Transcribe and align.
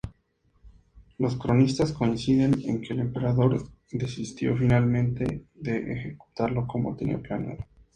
Los 1.19 1.35
cronistas 1.35 1.91
coinciden 1.93 2.59
en 2.67 2.81
que 2.81 2.93
el 2.93 3.01
emperador 3.01 3.63
desistió 3.91 4.57
finalmente 4.57 5.45
de 5.53 5.91
ejecutarlo 5.93 6.65
como 6.65 6.95
tenía 6.97 7.21
planeado. 7.21 7.59